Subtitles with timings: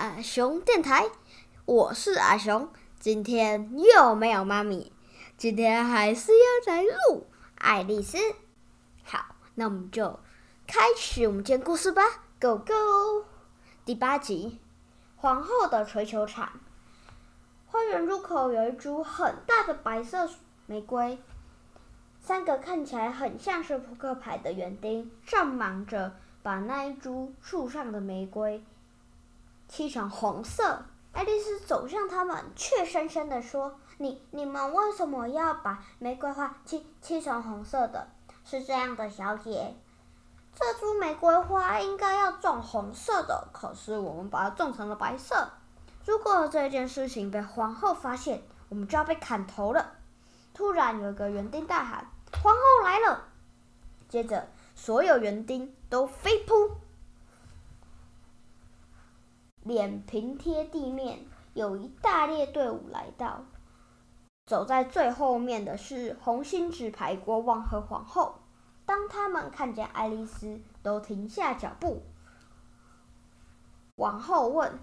[0.00, 1.10] 阿雄电台，
[1.66, 2.70] 我是阿雄。
[2.98, 4.90] 今天又没有妈咪，
[5.36, 7.26] 今天还是要来录
[7.56, 8.16] 爱丽丝。
[9.04, 10.18] 好，那我们就
[10.66, 12.02] 开始我们今天故事吧
[12.40, 13.26] ，Go Go！
[13.84, 14.58] 第八集，
[15.16, 16.50] 皇后的锤球场。
[17.66, 20.26] 花园入口有一株很大的白色
[20.64, 21.18] 玫瑰，
[22.22, 28.64] 三个看起来很像是扑克牌的园丁正忙着把那一株树上的玫瑰。
[29.70, 30.82] 漆成红色，
[31.12, 38.08] 爱丽丝走向他们，怯生生地说：“你你们为什么要把玫瑰花漆漆成红色的？
[38.44, 39.76] 是这样的，小姐，
[40.56, 45.48] 这株玫瑰花应该要种红色的，可是我们把它种成了白色。
[46.04, 49.92] 如果这件事情被皇后发现，我们就要被砍头了。”
[50.52, 52.08] 突然，有一个园丁大喊
[52.42, 53.22] ：“皇后来了！”
[54.10, 56.72] 接着，所有园丁都飞扑。
[59.62, 63.44] 脸平贴地面，有一大列队伍来到。
[64.46, 68.36] 走在最后面的是红心纸牌国王和皇后。
[68.84, 72.02] 当他们看见爱丽丝，都停下脚步。
[73.94, 74.80] 王后问：“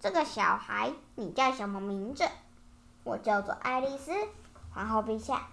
[0.00, 2.24] 这个小孩，你叫什么名字
[3.04, 4.12] ？”“我叫做爱丽丝。”
[4.72, 5.48] 皇后陛下。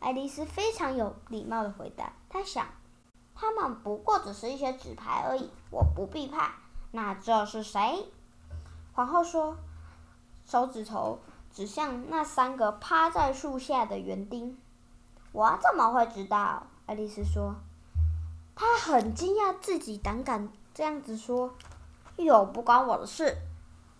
[0.00, 2.66] 爱丽丝非常有礼貌的回答：“她想，
[3.34, 6.52] 他们不过只是一些纸牌而已，我不必怕。”
[6.90, 8.10] 那这是谁？
[8.92, 9.56] 皇后说，
[10.46, 11.20] 手指头
[11.52, 14.58] 指向那三个趴在树下的园丁。
[15.32, 16.66] 我怎么会知道？
[16.86, 17.54] 爱丽丝说。
[18.56, 21.54] 她很惊讶，自己胆敢这样子说。
[22.16, 23.36] 又不关我的事。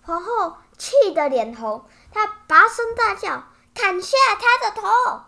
[0.02, 3.44] 皇后气得脸红，她拔声大叫
[3.74, 5.22] ：“砍下他的头！”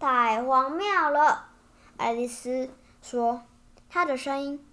[0.00, 1.48] 太荒谬了，
[1.98, 2.70] 爱丽丝
[3.02, 3.42] 说，
[3.90, 4.66] 她的声音。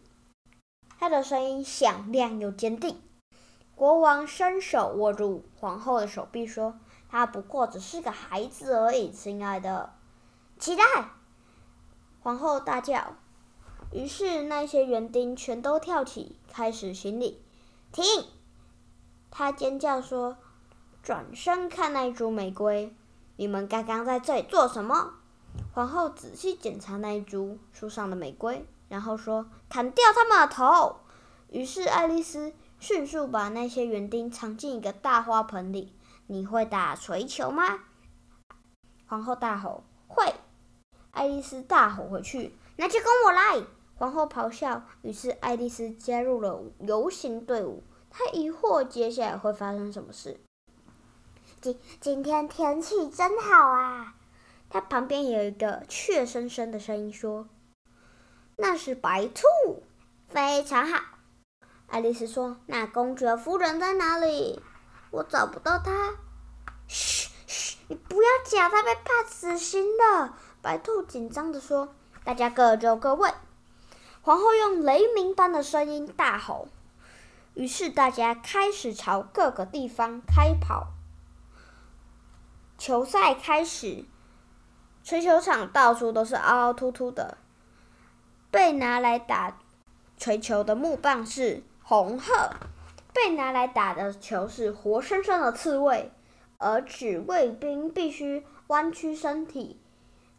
[1.00, 3.02] 他的声音响亮又坚定。
[3.74, 6.78] 国王伸手握住皇后的手臂，说
[7.08, 9.94] ：“他不过只是个孩子而已，亲爱的。”
[10.60, 10.84] 起来！
[12.22, 13.16] 皇后大叫。
[13.94, 17.42] 于是那些园丁全都跳起，开始行礼。
[17.94, 18.04] 停！
[19.32, 20.36] 他尖叫说
[21.02, 22.94] ：“转身看那株玫瑰！
[23.38, 25.14] 你们刚刚在这里做什么？”
[25.74, 28.68] 皇后仔细检查那一株树上的玫瑰。
[28.90, 30.98] 然后说：“砍掉他们的头。”
[31.50, 35.96] 于是爱丽丝迅速把那些园丁藏进一个大花盆里。
[36.28, 37.80] 你会打锤球吗？
[39.08, 40.34] 皇后大吼：“会！”
[41.12, 43.64] 爱丽丝大吼回去：“那就跟我来！”
[43.98, 44.84] 皇后咆哮。
[45.02, 47.84] 于是爱丽丝加入了游行队伍。
[48.12, 50.40] 她疑惑接下来会发生什么事。
[51.62, 54.16] 今今天天气真好啊！
[54.70, 57.48] 她旁边有一个怯生生的声音说。
[58.62, 59.84] 那是白兔，
[60.28, 61.00] 非常好。
[61.88, 64.62] 爱丽丝说：“那公爵夫人在哪里？
[65.12, 66.18] 我找不到她。”
[66.86, 70.38] 嘘嘘，你不要讲，她被判死刑了。
[70.62, 73.32] 白兔紧张地说：“大家各就各位。”
[74.22, 76.68] 皇后用雷鸣般的声音大吼，
[77.54, 80.88] 于是大家开始朝各个地方开跑。
[82.78, 84.04] 球赛开始，
[85.02, 87.38] 锤球场到处都是凹凹凸凸的。
[88.52, 89.60] 被拿来打
[90.18, 92.50] 锤球的木棒是红鹤，
[93.14, 96.12] 被拿来打的球是活生生的刺猬，
[96.58, 99.80] 而指卫兵必须弯曲身体，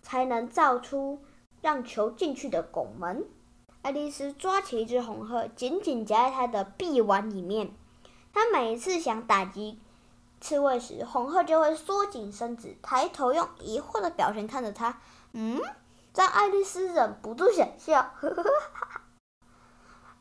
[0.03, 1.21] 才能造出
[1.61, 3.25] 让球进去的拱门。
[3.83, 7.71] 爱丽丝抓起一只红鹤，紧紧夹在她的臂弯里面。
[8.35, 9.79] 她每一次想打击
[10.41, 14.99] 刺猬时，红鹤就会缩紧身子，抬头用疑惑的表情看着她。
[15.33, 15.61] 嗯。
[16.15, 18.15] 让爱丽丝忍不住想笑，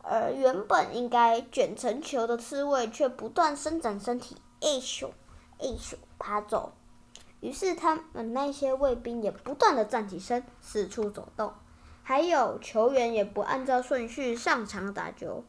[0.03, 5.09] 而 原本应该卷成球的刺猬却不断伸展身体，一咻
[5.59, 6.73] 一咻爬走。
[7.39, 11.53] 于是他们那些卫兵也不断的站起身，四处走动，
[12.03, 15.43] 还有球员也不按照顺序上场打球。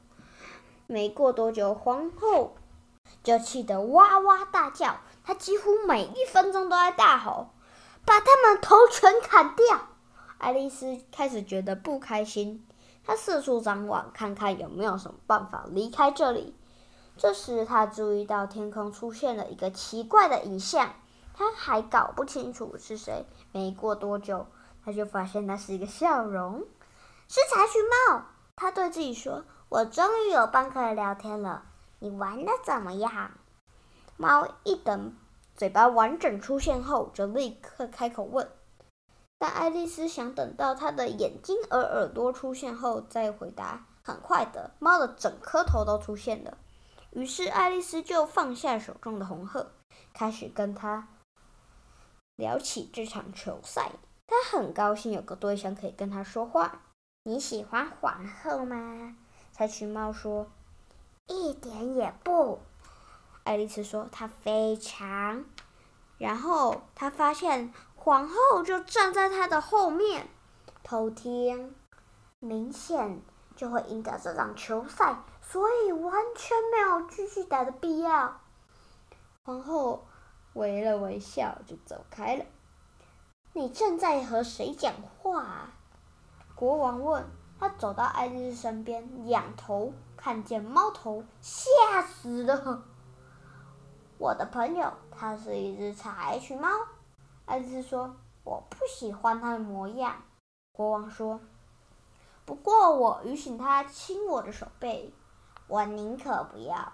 [0.86, 2.56] 没过多久，皇后
[3.22, 7.50] 就气得哇哇大叫，她几乎每一分钟都在大吼
[8.06, 9.88] ：“把他们头全砍掉！”
[10.40, 12.66] 爱丽丝开始觉得不开心，
[13.04, 16.56] 她四处张望，看看有没有什么办法离开这里。
[17.16, 20.94] 这时，她注意到天空出现了一个奇怪的影像。
[21.34, 23.26] 她还搞不清楚是谁。
[23.52, 24.46] 没过多久，
[24.84, 26.64] 他就发现那是一个笑容，
[27.28, 28.22] 是柴犬猫。
[28.56, 31.64] 他对自己说：“我终于有伴可以聊天了。
[31.98, 33.30] 你玩的怎么样？”
[34.16, 35.14] 猫一等
[35.56, 38.48] 嘴巴完整出现后，就立刻开口问。
[39.40, 43.86] 但爱丽丝想等到它的眼睛和耳朵出现后再回答。
[44.02, 46.58] 很快的，猫的整颗头都出现了。
[47.10, 49.72] 于是爱丽丝就放下手中的红鹤，
[50.12, 51.08] 开始跟它。
[52.36, 53.92] 聊起这场球赛，
[54.26, 56.82] 她很高兴有个对象可以跟他说话。
[57.24, 59.16] 你喜欢皇后吗？
[59.52, 60.46] 柴犬猫说
[61.28, 62.60] ：“一点也不。”
[63.44, 65.44] 爱丽丝说：“她非常。”
[66.16, 67.72] 然后她发现
[68.02, 70.26] 皇后就站在他的后面
[70.82, 71.76] 偷听，
[72.38, 73.20] 明显
[73.54, 78.40] 就会赢得这场球赛，所以完全没有继续打的必要。
[79.44, 80.06] 皇后。
[80.54, 82.44] 微了微笑，就走开了。
[83.52, 84.92] 你正在和谁讲
[85.22, 85.68] 话？
[86.56, 87.24] 国王问。
[87.60, 92.82] 他走到爱丽丝身边，仰头看见猫头，吓死了。
[94.18, 96.68] 我的朋友，它是一只柴犬猫。
[97.46, 100.22] 爱丽丝说：“我不喜欢它的模样。”
[100.72, 101.40] 国王说
[102.44, 105.12] ：“不过我允许它亲我的手背，
[105.66, 106.92] 我宁可不要。”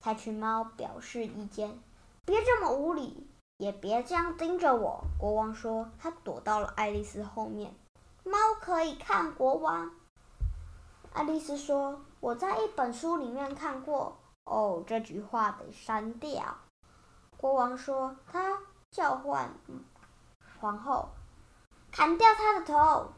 [0.00, 1.82] 柴犬猫表示意见。
[2.26, 3.28] 别这么无礼，
[3.58, 5.04] 也别这样盯着我。
[5.18, 7.74] 国王说，他躲到了爱丽丝后面。
[8.24, 9.90] 猫可以看国王。
[11.12, 16.56] 爱丽丝说：“我在一本书里面看过。”哦，这句话得删掉。
[17.36, 18.58] 国王说，他
[18.94, 19.50] 叫唤
[20.60, 21.08] 皇后，
[21.90, 23.10] 砍掉他的头。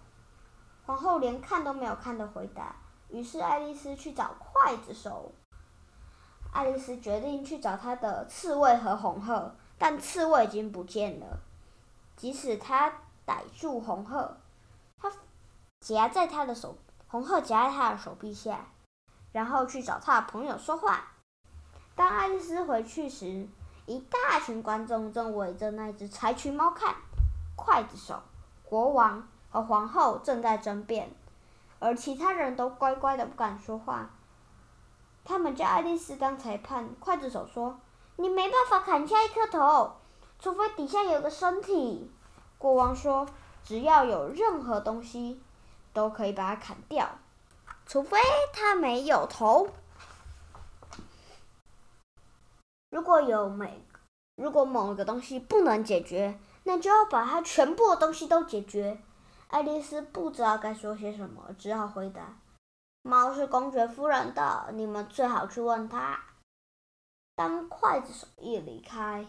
[0.87, 2.75] 皇后连看都没有看的回答。
[3.11, 5.33] 于是爱丽丝去找刽子手。
[6.51, 11.41] 爱丽丝决定去找她的刺猬和红鹤，但刺猬已经不见了。
[12.17, 12.91] 即使她
[13.27, 14.39] 逮住红鹤，
[14.97, 15.13] 她
[15.81, 18.65] 夹在她的手，红鹤夹在她的手臂下，
[19.31, 21.13] 然后去找她的朋友说话。
[21.95, 23.47] 当爱丽丝回去时，
[23.87, 26.95] 一大群观众正围着那只柴犬猫看。
[27.57, 28.21] 刽子手、
[28.65, 31.11] 国王和皇后正在争辩，
[31.79, 34.11] 而其他人都乖乖的不敢说话。
[35.25, 36.89] 他们叫爱丽丝当裁判。
[37.01, 37.81] 刽子手说
[38.17, 39.97] ：“你没办法砍下一颗头，
[40.39, 42.11] 除非底下有个身体。”
[42.59, 43.27] 国王说
[43.65, 45.41] ：“只要有任何东西，
[45.93, 47.09] 都可以把它砍掉，
[47.87, 48.19] 除非
[48.53, 49.69] 它没有头。
[52.91, 53.83] 如果有每
[54.37, 59.01] 如果某个东西不能解决，那就要把它全部的东西都解决。”
[59.49, 62.37] 爱丽丝不知道该说些什么，只好回答。
[63.03, 66.19] 猫是公爵夫人的，你们最好去问她。
[67.37, 69.27] 当刽子手一离开，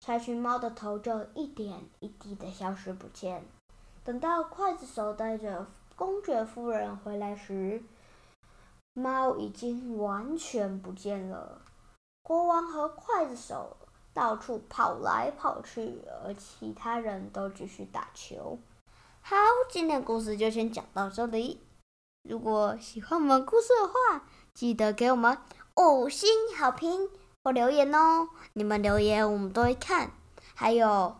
[0.00, 3.44] 柴犬猫的头就一点一滴的消失不见。
[4.02, 7.82] 等到刽子手带着公爵夫人回来时，
[8.94, 11.60] 猫已经完全不见了。
[12.28, 13.74] 国王和刽子手
[14.12, 18.58] 到处跑来跑去，而其他人都继续打球。
[19.22, 19.34] 好，
[19.70, 21.62] 今天故事就先讲到这里。
[22.28, 25.38] 如果喜欢我们故事的话，记得给我们
[25.74, 27.08] 五星好评
[27.42, 28.28] 或留言哦！
[28.52, 30.10] 你们留言我们都会看。
[30.54, 31.16] 还有，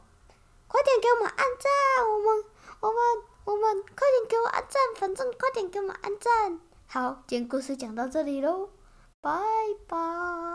[0.66, 2.04] 快点给我们按赞！
[2.06, 2.44] 我们、
[2.80, 2.98] 我们、
[3.46, 4.82] 我们，快点给我按赞！
[4.94, 6.60] 反正快点给我们按赞。
[6.86, 8.68] 好，今天故事讲到这里喽，
[9.22, 9.40] 拜
[9.86, 10.47] 拜。